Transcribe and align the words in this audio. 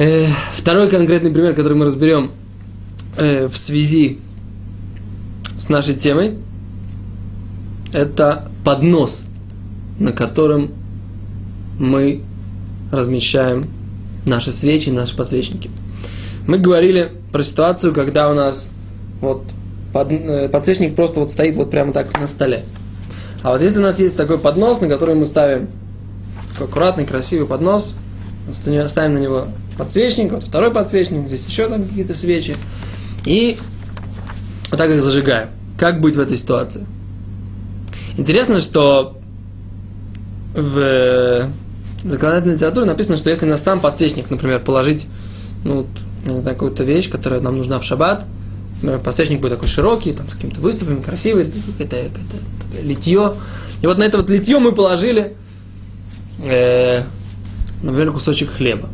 Э, 0.00 0.28
второй 0.54 0.88
конкретный 0.88 1.30
пример, 1.30 1.54
который 1.54 1.74
мы 1.74 1.84
разберем 1.84 2.30
э, 3.18 3.48
в 3.48 3.58
связи 3.58 4.18
с 5.58 5.68
нашей 5.68 5.94
темой, 5.94 6.38
это 7.92 8.48
поднос, 8.64 9.26
на 9.98 10.12
котором 10.12 10.70
мы 11.78 12.22
размещаем 12.90 13.66
наши 14.24 14.52
свечи, 14.52 14.88
наши 14.88 15.14
подсвечники. 15.14 15.70
Мы 16.46 16.56
говорили 16.56 17.12
про 17.30 17.42
ситуацию, 17.42 17.92
когда 17.92 18.30
у 18.30 18.34
нас 18.34 18.70
вот 19.20 19.42
под, 19.92 20.12
э, 20.12 20.48
подсвечник 20.48 20.96
просто 20.96 21.20
вот 21.20 21.30
стоит 21.30 21.56
вот 21.56 21.70
прямо 21.70 21.92
так 21.92 22.18
на 22.18 22.26
столе. 22.26 22.64
А 23.42 23.50
вот 23.52 23.60
если 23.60 23.80
у 23.80 23.82
нас 23.82 24.00
есть 24.00 24.16
такой 24.16 24.38
поднос, 24.38 24.80
на 24.80 24.88
который 24.88 25.14
мы 25.14 25.26
ставим 25.26 25.68
аккуратный, 26.58 27.04
красивый 27.04 27.46
поднос, 27.46 27.94
ставим 28.50 29.12
на 29.12 29.18
него 29.18 29.48
подсвечник, 29.80 30.32
вот 30.32 30.44
второй 30.44 30.70
подсвечник, 30.70 31.26
здесь 31.26 31.46
еще 31.46 31.66
там 31.66 31.86
какие-то 31.86 32.14
свечи, 32.14 32.54
и 33.24 33.56
вот 34.70 34.76
так 34.76 34.90
их 34.90 35.02
зажигаем. 35.02 35.48
Как 35.78 36.00
быть 36.00 36.16
в 36.16 36.20
этой 36.20 36.36
ситуации? 36.36 36.86
Интересно, 38.18 38.60
что 38.60 39.18
в 40.54 41.50
законодательной 42.04 42.56
литературе 42.56 42.84
написано, 42.84 43.16
что 43.16 43.30
если 43.30 43.46
на 43.46 43.56
сам 43.56 43.80
подсвечник, 43.80 44.28
например, 44.28 44.60
положить, 44.60 45.06
ну, 45.64 45.86
не 46.26 46.40
знаю, 46.40 46.56
какую-то 46.56 46.84
вещь, 46.84 47.08
которая 47.08 47.40
нам 47.40 47.56
нужна 47.56 47.78
в 47.78 47.84
шаббат, 47.84 48.26
подсвечник 49.02 49.40
будет 49.40 49.52
такой 49.52 49.68
широкий, 49.68 50.12
там, 50.12 50.28
с 50.28 50.34
какими-то 50.34 50.60
выступами, 50.60 51.00
красивый, 51.00 51.46
какое-то, 51.46 52.10
какое 52.66 52.82
литье. 52.82 53.32
И 53.80 53.86
вот 53.86 53.96
на 53.96 54.02
это 54.02 54.18
вот 54.18 54.28
литье 54.28 54.58
мы 54.58 54.72
положили, 54.72 55.34
э, 56.44 57.02
например, 57.82 58.12
кусочек 58.12 58.50
хлеба. 58.50 58.90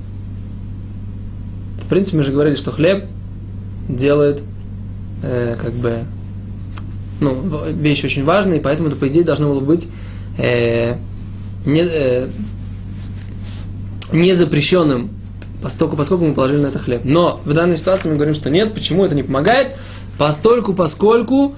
В 1.87 1.89
принципе, 1.89 2.17
мы 2.17 2.25
же 2.25 2.33
говорили, 2.33 2.56
что 2.56 2.73
хлеб 2.73 3.05
делает 3.89 4.42
э, 5.23 5.55
как 5.55 5.73
бы 5.75 6.01
ну, 7.20 7.41
вещь 7.69 8.03
очень 8.03 8.25
важная, 8.25 8.56
и 8.56 8.61
поэтому 8.61 8.89
это, 8.89 8.97
по 8.97 9.06
идее, 9.06 9.23
должно 9.23 9.51
было 9.51 9.61
быть 9.61 9.89
э, 10.37 10.97
не, 11.64 11.81
э, 11.81 12.29
не 14.11 14.34
запрещенным, 14.34 15.11
поскольку, 15.62 15.97
поскольку 15.97 16.27
мы 16.27 16.34
положили 16.34 16.62
на 16.62 16.67
это 16.67 16.81
хлеб. 16.81 17.03
Но 17.05 17.41
в 17.45 17.53
данной 17.53 17.77
ситуации 17.77 18.09
мы 18.09 18.17
говорим, 18.17 18.34
что 18.34 18.51
нет, 18.51 18.75
почему 18.75 19.05
это 19.05 19.14
не 19.14 19.23
помогает? 19.23 19.77
Постольку, 20.19 20.75
поскольку 20.75 21.55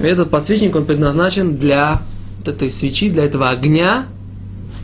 этот 0.00 0.30
подсвечник, 0.30 0.74
он 0.76 0.86
предназначен 0.86 1.58
для 1.58 2.00
вот 2.38 2.48
этой 2.48 2.70
свечи, 2.70 3.10
для 3.10 3.24
этого 3.24 3.50
огня, 3.50 4.06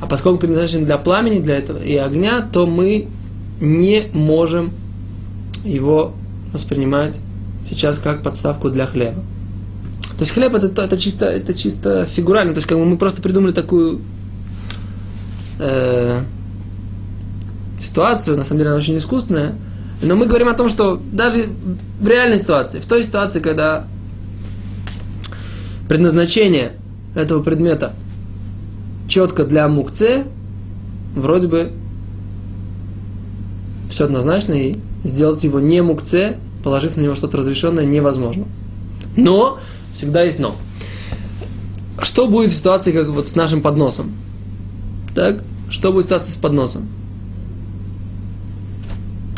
а 0.02 0.06
поскольку 0.06 0.41
предназначен 0.41 0.84
для 0.84 0.98
пламени, 0.98 1.41
для 1.41 1.56
этого 1.56 1.82
и 1.82 1.97
огня, 1.97 2.42
то 2.42 2.66
мы 2.66 3.08
не 3.60 4.06
можем 4.12 4.70
его 5.64 6.14
воспринимать 6.52 7.20
сейчас 7.62 7.98
как 7.98 8.22
подставку 8.22 8.70
для 8.70 8.86
хлеба. 8.86 9.22
То 10.16 10.20
есть 10.20 10.33
хлеб 10.33 10.55
это, 10.55 10.83
это, 10.83 10.97
чисто, 10.97 11.27
это 11.27 11.55
чисто 11.55 12.05
фигурально, 12.05 12.52
то 12.52 12.58
есть 12.58 12.69
как 12.69 12.78
бы 12.78 12.84
мы 12.84 12.97
просто 12.97 13.20
придумали 13.20 13.52
такую 13.52 14.00
э, 15.58 16.22
ситуацию, 17.80 18.36
на 18.36 18.44
самом 18.44 18.58
деле 18.58 18.70
она 18.70 18.78
очень 18.78 18.97
искусственная, 18.97 19.55
но 20.02 20.14
мы 20.14 20.27
говорим 20.27 20.48
о 20.48 20.55
том, 20.55 20.69
что 20.69 21.00
даже 21.10 21.48
в 22.00 22.06
реальной 22.06 22.38
ситуации, 22.38 22.78
в 22.78 22.86
той 22.86 23.02
ситуации, 23.02 23.41
когда 23.41 23.86
предназначение 25.88 26.72
этого 27.14 27.42
предмета 27.42 27.94
четко 29.09 29.44
для 29.44 29.66
мукце, 29.66 30.25
вроде 31.16 31.48
бы 31.48 31.72
все 33.94 34.06
однозначно, 34.06 34.55
и 34.55 34.77
сделать 35.05 35.44
его 35.44 35.60
не 35.60 35.81
мукце, 35.81 36.37
положив 36.65 36.97
на 36.97 37.03
него 37.03 37.15
что-то 37.15 37.37
разрешенное, 37.37 37.87
невозможно. 37.87 38.44
Но, 39.16 39.59
всегда 39.94 40.22
есть 40.25 40.41
но. 40.41 40.56
Что 42.03 42.27
будет 42.27 42.50
в 42.50 42.56
ситуации, 42.56 42.91
как 42.91 43.09
вот 43.09 43.28
с 43.28 43.37
нашим 43.37 43.62
подносом? 43.62 44.12
Так, 45.15 45.44
что 45.71 45.93
будет 45.93 46.06
в 46.06 46.09
ситуации 46.09 46.33
с 46.33 46.37
подносом? 46.37 46.88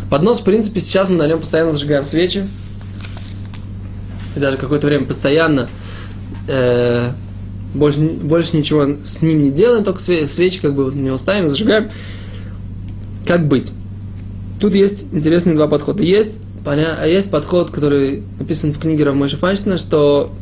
Поднос, 0.09 0.41
в 0.41 0.45
принципе, 0.45 0.81
сейчас 0.81 1.11
мы 1.11 1.17
на 1.17 1.27
нем 1.27 1.41
постоянно 1.41 1.73
зажигаем 1.73 2.07
свечи. 2.07 2.49
И 4.37 4.41
даже 4.41 4.57
какое-то 4.57 4.87
время 4.87 5.05
постоянно 5.05 5.69
э, 6.49 7.11
больше, 7.75 8.01
больше 8.01 8.57
ничего 8.57 8.97
с 9.05 9.21
ним 9.21 9.43
не 9.43 9.51
делаем, 9.51 9.85
только 9.85 10.01
свечи 10.01 10.61
как 10.61 10.75
бы 10.75 10.85
вот 10.85 10.95
на 10.95 11.01
него 11.01 11.19
ставим, 11.19 11.51
зажигаем. 11.51 11.91
Как 13.27 13.47
быть? 13.47 13.73
Тут 14.61 14.75
есть 14.75 15.07
интересные 15.13 15.55
два 15.55 15.69
подхода. 15.69 16.03
Есть, 16.03 16.41
поня... 16.65 16.97
а 16.99 17.07
есть 17.07 17.31
подход, 17.31 17.71
который 17.71 18.23
написан 18.39 18.73
в 18.73 18.79
книге 18.79 19.05
Рамойша 19.05 19.37
Фанштина, 19.37 19.79
что 19.79 20.33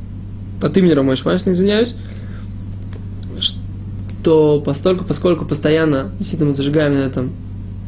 от 0.63 0.77
имени 0.77 0.93
Рамойша 0.93 1.25
Фанштина, 1.25 1.53
извиняюсь, 1.53 1.97
что 3.41 4.61
постольку, 4.61 5.05
поскольку 5.05 5.45
постоянно 5.45 6.13
действительно 6.19 6.51
мы 6.51 6.55
зажигаем 6.55 6.95
на 6.95 6.99
этом 6.99 7.33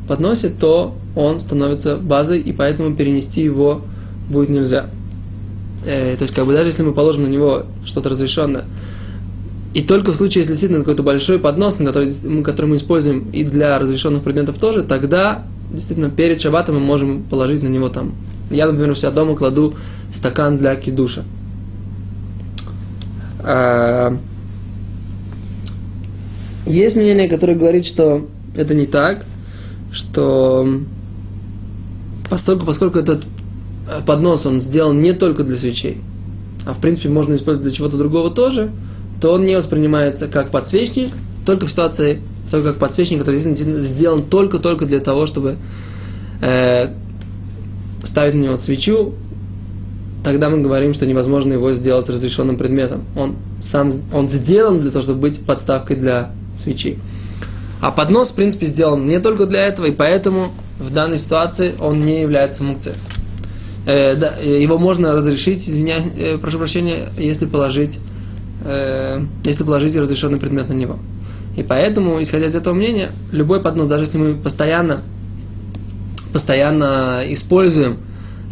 подносе, 0.08 0.50
то 0.50 0.94
он 1.14 1.40
становится 1.40 1.96
базой, 1.96 2.40
и 2.40 2.52
поэтому 2.52 2.94
перенести 2.94 3.42
его 3.42 3.82
будет 4.28 4.50
нельзя. 4.50 4.86
Э, 5.84 6.16
то 6.16 6.22
есть, 6.22 6.34
как 6.34 6.46
бы 6.46 6.52
даже 6.52 6.68
если 6.68 6.82
мы 6.82 6.92
положим 6.92 7.22
на 7.22 7.28
него 7.28 7.64
что-то 7.84 8.08
разрешенное, 8.08 8.64
и 9.72 9.82
только 9.82 10.12
в 10.12 10.16
случае, 10.16 10.40
если 10.40 10.52
действительно 10.52 10.80
какой-то 10.80 11.02
большой 11.02 11.38
поднос, 11.38 11.74
который, 11.74 12.12
который 12.42 12.66
мы 12.66 12.76
используем 12.76 13.30
и 13.30 13.44
для 13.44 13.78
разрешенных 13.78 14.22
предметов 14.22 14.58
тоже, 14.58 14.82
тогда 14.82 15.44
действительно 15.76 16.10
перед 16.10 16.40
шабатом 16.40 16.74
мы 16.76 16.80
можем 16.80 17.22
положить 17.22 17.62
на 17.62 17.68
него 17.68 17.88
там. 17.88 18.14
Я, 18.50 18.66
например, 18.66 18.90
у 18.90 18.94
себя 18.94 19.10
дома 19.10 19.36
кладу 19.36 19.74
стакан 20.12 20.58
для 20.58 20.74
кидуша. 20.76 21.24
А, 23.40 24.16
есть 26.66 26.96
мнение, 26.96 27.28
которое 27.28 27.54
говорит, 27.54 27.86
что 27.86 28.26
это 28.56 28.74
не 28.74 28.86
так, 28.86 29.24
что 29.92 30.80
поскольку, 32.28 32.66
поскольку 32.66 32.98
этот 32.98 33.24
поднос 34.04 34.46
он 34.46 34.60
сделан 34.60 35.00
не 35.00 35.12
только 35.12 35.44
для 35.44 35.56
свечей, 35.56 36.00
а 36.64 36.74
в 36.74 36.78
принципе 36.80 37.08
можно 37.08 37.34
использовать 37.36 37.68
для 37.68 37.76
чего-то 37.76 37.96
другого 37.96 38.30
тоже, 38.30 38.70
то 39.20 39.32
он 39.32 39.44
не 39.44 39.56
воспринимается 39.56 40.28
как 40.28 40.50
подсвечник, 40.50 41.12
только 41.44 41.66
в 41.66 41.70
ситуации 41.70 42.20
только 42.50 42.70
как 42.70 42.78
подсвечник, 42.78 43.20
который 43.20 43.38
сделан 43.38 44.22
только-только 44.22 44.86
для 44.86 45.00
того, 45.00 45.26
чтобы 45.26 45.56
э, 46.40 46.88
ставить 48.04 48.34
на 48.34 48.40
него 48.40 48.58
свечу, 48.58 49.14
тогда 50.24 50.48
мы 50.48 50.58
говорим, 50.58 50.94
что 50.94 51.06
невозможно 51.06 51.52
его 51.52 51.72
сделать 51.72 52.08
разрешенным 52.08 52.56
предметом. 52.56 53.04
Он 53.16 53.36
сам 53.60 53.90
он 54.12 54.28
сделан 54.28 54.80
для 54.80 54.90
того, 54.90 55.02
чтобы 55.02 55.20
быть 55.20 55.44
подставкой 55.44 55.96
для 55.96 56.30
свечи. 56.56 56.98
А 57.80 57.90
поднос, 57.90 58.30
в 58.30 58.34
принципе, 58.34 58.66
сделан 58.66 59.06
не 59.06 59.20
только 59.20 59.46
для 59.46 59.66
этого, 59.66 59.86
и 59.86 59.90
поэтому 59.90 60.52
в 60.78 60.92
данной 60.92 61.18
ситуации 61.18 61.74
он 61.80 62.04
не 62.04 62.22
является 62.22 62.64
мукце. 62.64 62.94
Э, 63.86 64.16
да, 64.16 64.34
его 64.36 64.78
можно 64.78 65.12
разрешить, 65.12 65.68
извиняюсь, 65.68 66.12
э, 66.16 66.38
прошу 66.38 66.58
прощения, 66.58 67.08
если 67.16 67.46
положить, 67.46 68.00
э, 68.64 69.20
если 69.44 69.62
положить 69.64 69.94
разрешенный 69.94 70.38
предмет 70.38 70.68
на 70.68 70.72
него. 70.72 70.98
И 71.56 71.62
поэтому, 71.62 72.22
исходя 72.22 72.46
из 72.46 72.54
этого 72.54 72.74
мнения, 72.74 73.10
любой 73.32 73.62
поднос, 73.62 73.88
даже 73.88 74.04
если 74.04 74.18
мы 74.18 74.34
постоянно, 74.34 75.00
постоянно 76.32 77.22
используем 77.28 77.96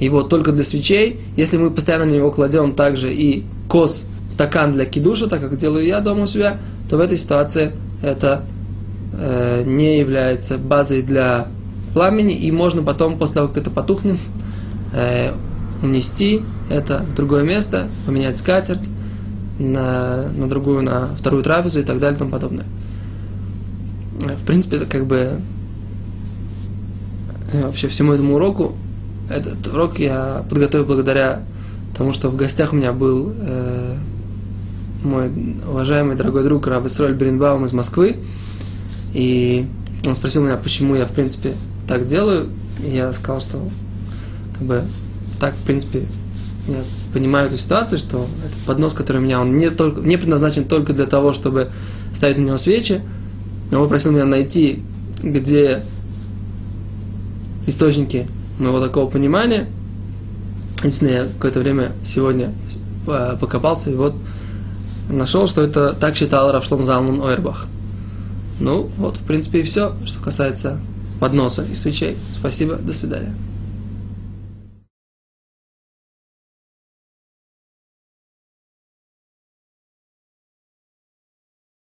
его 0.01 0.23
только 0.23 0.53
для 0.53 0.65
свечей, 0.65 1.21
если 1.37 1.59
мы 1.59 1.71
постоянно 1.71 2.07
на 2.07 2.13
него 2.13 2.31
кладем 2.31 2.75
также 2.75 3.15
и 3.15 3.45
кос, 3.69 4.07
стакан 4.31 4.73
для 4.73 4.87
кидуша, 4.87 5.29
так 5.29 5.43
как 5.43 5.59
делаю 5.59 5.87
я 5.87 6.01
дома 6.01 6.23
у 6.23 6.27
себя, 6.27 6.59
то 6.89 6.97
в 6.97 7.01
этой 7.01 7.19
ситуации 7.19 7.73
это 8.03 8.43
э, 9.13 9.65
не 9.67 9.99
является 9.99 10.57
базой 10.57 11.03
для 11.03 11.49
пламени, 11.93 12.35
и 12.35 12.51
можно 12.51 12.83
потом, 12.83 13.19
после 13.19 13.35
того, 13.35 13.49
как 13.49 13.59
это 13.59 13.71
потухнет, 13.71 14.17
э, 14.95 15.33
унести 15.83 16.41
это 16.71 17.05
в 17.13 17.15
другое 17.15 17.43
место, 17.43 17.89
поменять 18.07 18.39
скатерть 18.39 18.89
на, 19.59 20.31
на 20.31 20.49
другую, 20.49 20.83
на 20.83 21.11
вторую 21.19 21.43
трапезу 21.45 21.81
и 21.81 21.85
так 21.85 22.01
далее 22.01 22.17
и 22.17 22.19
тому 22.19 22.31
подобное 22.31 22.65
в 24.21 24.45
принципе, 24.47 24.77
это 24.77 24.87
как 24.87 25.07
бы 25.07 25.41
э, 27.53 27.63
вообще 27.63 27.89
всему 27.89 28.13
этому 28.13 28.37
уроку, 28.37 28.77
этот 29.29 29.67
урок 29.67 29.99
я 29.99 30.45
подготовил 30.49 30.87
благодаря 30.87 31.43
тому, 31.97 32.13
что 32.13 32.29
в 32.29 32.37
гостях 32.37 32.73
у 32.73 32.77
меня 32.77 32.93
был 32.93 33.33
э, 33.37 33.97
мой 35.03 35.31
уважаемый 35.69 36.17
дорогой 36.17 36.45
друг 36.45 36.67
Рав 36.67 36.85
Исроль 36.87 37.15
Беринбаум 37.15 37.65
из 37.65 37.73
Москвы, 37.73 38.17
и 39.13 39.67
он 40.05 40.15
спросил 40.15 40.43
меня, 40.43 40.57
почему 40.57 40.95
я, 40.95 41.07
в 41.07 41.13
принципе, 41.13 41.55
так 41.87 42.07
делаю, 42.07 42.49
и 42.85 42.95
я 42.95 43.13
сказал, 43.13 43.41
что 43.41 43.69
как 44.59 44.63
бы 44.63 44.85
так, 45.41 45.55
в 45.55 45.63
принципе, 45.65 46.07
я 46.67 46.83
понимаю 47.13 47.49
эту 47.49 47.57
ситуацию, 47.57 47.99
что 47.99 48.27
этот 48.45 48.59
поднос, 48.67 48.93
который 48.93 49.19
у 49.19 49.21
меня, 49.21 49.41
он 49.41 49.57
не, 49.59 49.71
только, 49.71 50.01
не 50.01 50.17
предназначен 50.17 50.65
только 50.65 50.93
для 50.93 51.07
того, 51.07 51.33
чтобы 51.33 51.71
ставить 52.13 52.39
на 52.39 52.43
него 52.43 52.57
свечи, 52.57 53.01
он 53.73 53.83
попросил 53.83 54.13
меня 54.13 54.25
найти, 54.25 54.83
где 55.23 55.83
источники 57.67 58.29
моего 58.59 58.81
такого 58.81 59.11
понимания. 59.11 59.67
Единственное, 60.79 61.25
я 61.25 61.25
какое-то 61.25 61.61
время 61.61 61.93
сегодня 62.05 62.53
э, 63.07 63.37
покопался 63.41 63.91
и 63.91 63.95
вот 63.95 64.15
нашел, 65.09 65.47
что 65.47 65.63
это 65.63 65.95
так 65.95 66.17
считал 66.17 66.53
Равшлом 66.53 66.85
Залман 66.85 67.21
Ойрбах. 67.21 67.67
Ну, 68.61 68.91
вот, 68.99 69.17
в 69.17 69.23
принципе, 69.25 69.61
и 69.61 69.63
все, 69.63 69.95
что 70.05 70.21
касается 70.21 70.79
подноса 71.21 71.65
и 71.65 71.75
свечей. 71.75 72.17
Спасибо, 72.35 72.77
до 72.77 72.93
свидания. 72.93 73.35